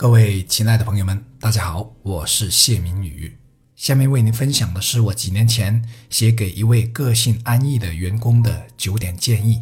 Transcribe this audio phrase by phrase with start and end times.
[0.00, 3.36] 各位亲爱的朋友们，大家好，我是谢明宇。
[3.74, 9.60] 下面为您分享的是我几年前写给一位个性安逸的员工的九点建议。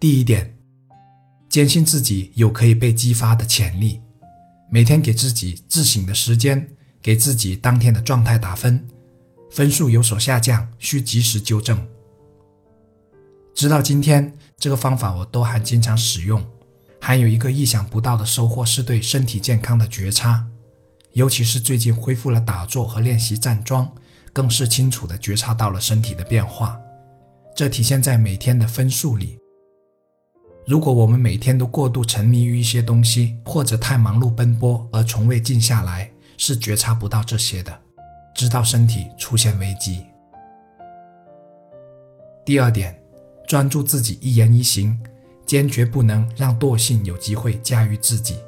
[0.00, 0.58] 第一点，
[1.48, 4.00] 坚信自己有可以被激发的潜力，
[4.68, 6.68] 每天给自己自省的时间，
[7.00, 8.84] 给自己当天的状态打分，
[9.52, 11.80] 分数有所下降，需及时纠正。
[13.54, 16.44] 直到今天，这个方法我都还经常使用。
[17.06, 20.46] 还有一个意想不到的收获是对身体健康的觉察，
[21.12, 23.92] 尤其是最近恢复了打坐和练习站桩，
[24.32, 26.80] 更是清楚地觉察到了身体的变化。
[27.54, 29.38] 这体现在每天的分数里。
[30.66, 37.82] 如果我们每天都过度沉迷于一些东西，或者太忙碌奔波而从未静下来，是觉察不到这些的，
[38.34, 40.06] 直到身体出现危机。
[42.46, 42.98] 第二点，
[43.46, 44.98] 专注自己一言一行。
[45.46, 48.38] 坚决不能让惰性有机会驾驭自己。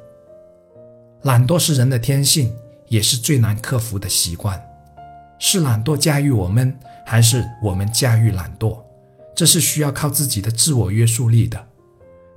[1.23, 2.55] 懒惰是人的天性，
[2.87, 4.61] 也是最难克服的习惯。
[5.39, 8.79] 是懒惰驾驭我们，还是我们驾驭懒惰？
[9.35, 11.67] 这是需要靠自己的自我约束力的。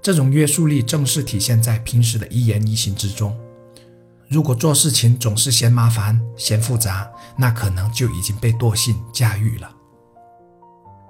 [0.03, 3.39] 这种约束力正是体现在平时的一言一行之中。
[4.29, 9.71] 如果做事情总是嫌麻烦、嫌复杂，那可能就已经被惰性驾驭了。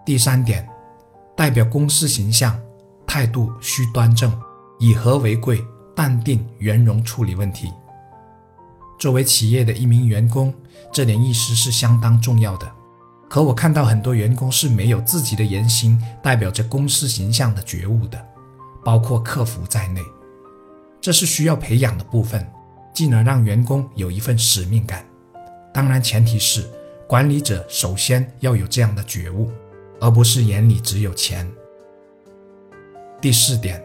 [0.06, 0.68] 第三点，
[1.36, 2.60] 代表公司形象。
[3.12, 4.32] 态度需端正，
[4.78, 5.66] 以和为贵，
[5.96, 7.72] 淡定圆融处理问题。
[9.00, 10.54] 作为企业的一名员工，
[10.92, 12.70] 这点意识是相当重要的。
[13.28, 18.24] 可我看到很多员工是没有自己的言行代表着公司形象的觉悟的，
[18.84, 20.00] 包括客服在内。
[21.00, 22.48] 这是需要培养的部分，
[22.94, 25.04] 进而让员工有一份使命感。
[25.74, 26.64] 当然，前提是
[27.08, 29.50] 管理者首先要有这样的觉悟，
[30.00, 31.50] 而不是眼里只有钱。
[33.20, 33.84] 第四点，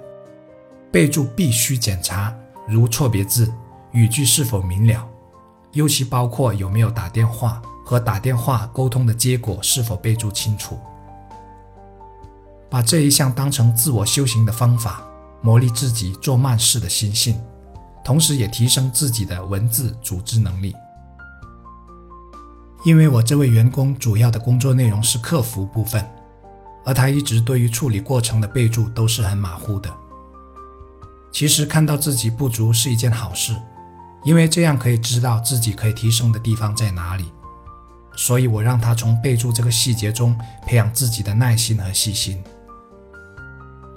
[0.90, 2.34] 备注必须检查，
[2.66, 3.52] 如错别字、
[3.92, 5.06] 语句是否明了，
[5.74, 10.80] 尤其包括有没有打电话和打电话沟通的结果是否备注清楚。
[12.70, 15.04] 把这一项当成自我修行的方法，
[15.42, 17.38] 磨砺自己做慢事的心性，
[18.06, 20.74] 同时也提升自己的文字组织能力。
[22.86, 26.10] 因为我这位员工主要的工作内容是客服部分。
[26.86, 29.92] 而他一直对于处理过程的备注都是很马虎的。
[31.32, 33.54] 其实看到自己不足是一件好事，
[34.24, 37.26] 因为这样可以知道自己可以提升的地方在哪里。
[38.16, 42.42] 所以我让他从备注这个细节中培养自己的耐心和细心。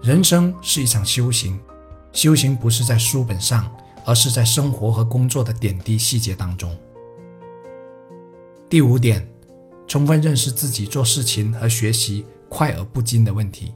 [0.03, 1.61] 人生是一场修行，
[2.13, 3.71] 修行不是在书本上，
[4.05, 6.77] 而是在生活和工作的点滴细节当中。
[8.69, 9.25] 第五点，
[9.87, 12.25] 充分认识自己做事情和学习。
[12.49, 13.75] 快而不精的问题，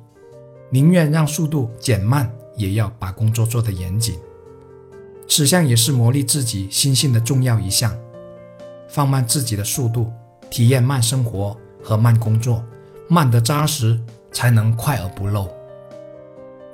[0.71, 4.19] 宁愿让速度减慢，也要把工作做得严谨。
[5.29, 7.97] 此项也是磨砺自己心性的重要一项。
[8.89, 10.13] 放慢自己的速度，
[10.51, 12.63] 体验慢生活和慢工作，
[13.09, 13.99] 慢得扎实，
[14.31, 15.49] 才能快而不漏。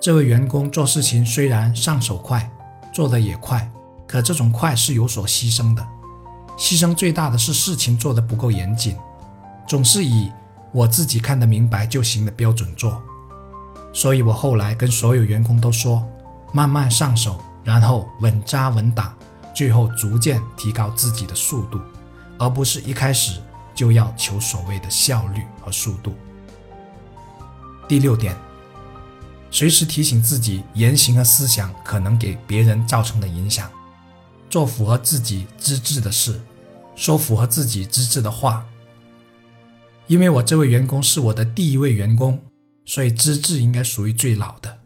[0.01, 2.51] 这位员工做事情虽然上手快，
[2.93, 3.71] 做得也快，
[4.07, 5.87] 可这种快是有所牺牲的。
[6.57, 8.97] 牺牲最大的是事情做得不够严谨，
[9.67, 10.33] 总是以。
[10.73, 13.03] 我自己看得明白就行的标准做，
[13.93, 16.07] 所以我后来跟所有员工都说，
[16.53, 19.17] 慢慢上手，然后稳扎稳打，
[19.55, 21.81] 最后逐渐提高自己的速度，
[22.39, 23.41] 而不是一开始
[23.75, 26.15] 就要求所谓的效率和速度。
[27.89, 28.37] 第六点，
[29.51, 33.71] 随时提醒自己言行和思想可能给别人造成的影响，
[34.51, 36.39] 做符合自己资质的事，
[36.95, 38.67] 说符合自己资质的话。
[40.09, 42.41] 因为我这位员工是我的第一位员工，
[42.87, 44.81] 所以资质应该属于最老的，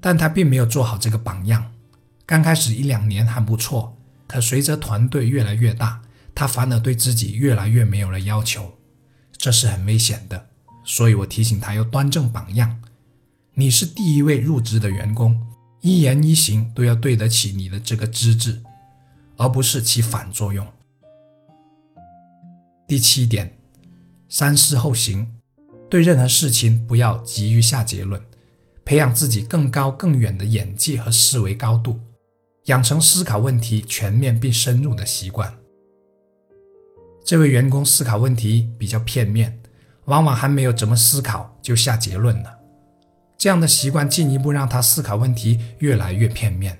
[0.00, 1.72] 但他并没有做好这个榜样。
[2.24, 3.94] 刚开始一两年还不错，
[4.26, 6.00] 可随着团队越来越大，
[6.34, 8.72] 他反而对自己越来越没有了要求，
[9.36, 10.46] 这是很危险的。
[10.84, 12.80] 所以我提醒他要端正榜样。
[13.54, 15.38] 你是第一位入职的员工，
[15.82, 18.62] 一言一行都要对得起你的这个资质，
[19.36, 20.66] 而不是起反作用。
[22.88, 23.58] 第七点。
[24.34, 25.30] 三思后行，
[25.90, 28.18] 对任何事情不要急于下结论，
[28.82, 32.00] 培养自己更高更远的眼界和思维高度，
[32.64, 35.52] 养成思考问题全面并深入的习惯。
[37.22, 39.60] 这位员工思考问题比较片面，
[40.06, 42.58] 往往还没有怎么思考就下结论了。
[43.36, 46.78] 这样的习惯进一步让他思考问题越来越片面，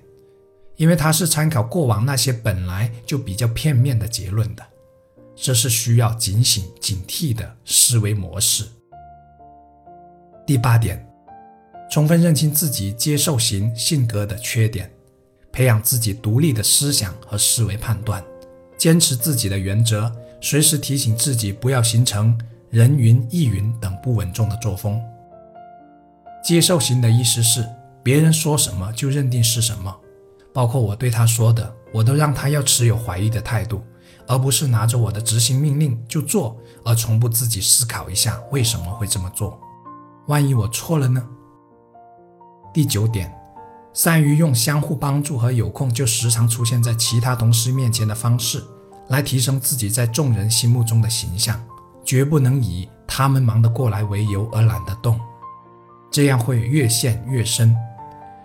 [0.76, 4.66] 因为他是参考过往那些本来就比较片面的结论的。
[5.34, 8.64] 这是需要警醒警惕的思维模式。
[10.46, 11.06] 第八点，
[11.90, 14.90] 充分认清自己接受型性格的缺点，
[15.50, 18.22] 培养自己独立的思想和思维判断，
[18.76, 22.38] 坚持自己的原则，随时提醒自己不要形成
[22.70, 25.00] 人云亦云等不稳重的作风。
[26.44, 27.64] 接受型的意思是
[28.02, 29.96] 别人说什么就认定是什么，
[30.52, 33.80] 包括我对他说的，我都让他要持有怀疑的态度。
[34.32, 36.56] 而不是拿着我的执行命令就做，
[36.86, 39.60] 而从不自己思考一下为什么会这么做，
[40.26, 41.22] 万一我错了呢？
[42.72, 43.30] 第九点，
[43.92, 48.64] 善于用相互帮助和有空就时常出现在其他同事面前的方式，
[49.08, 51.62] 来提升自己在众人心目中的形象，
[52.02, 55.20] 绝不能以他们忙得过来为由而懒得动，
[56.10, 57.76] 这样会越陷越深。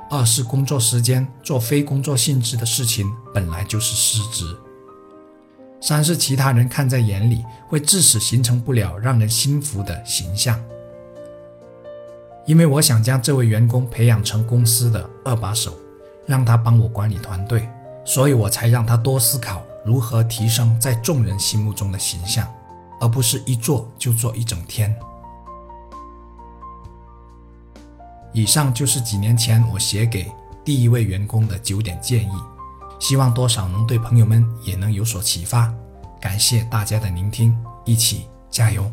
[0.09, 4.53] 二是工作时间做非工作性质的事情，本来就是失职。
[5.79, 10.59] 三是其他人看在眼里，会致使形成不了让人心服的形象。
[12.45, 15.73] 因为我想将这位员工培养成公司的二把手，
[16.25, 17.69] 让他帮我管理团队，
[18.05, 22.47] 所以我才让他多思考如何提升在众人心目中的形象，
[22.99, 24.95] 而不是一做就做一整天。
[28.33, 30.31] 以上就是几年前我写给
[30.63, 32.56] 第一位员工的九点建议。
[32.99, 35.73] 希望多少能对朋友们也能有所启发，
[36.19, 37.55] 感谢大家的聆听，
[37.85, 38.91] 一起加油。